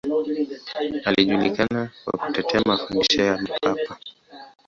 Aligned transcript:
Alijulikana 1.07 1.89
kwa 2.05 2.19
kutetea 2.19 2.61
mafundisho 2.65 3.21
ya 3.23 3.37
Mapapa. 3.37 3.97